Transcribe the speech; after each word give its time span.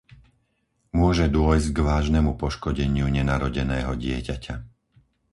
Môže 0.99 1.25
dôjsť 1.37 1.67
k 1.77 1.77
vážnemu 1.89 2.31
poškodeniu 2.41 3.05
nenarodeného 3.17 3.93
dieťaťa. 4.03 4.55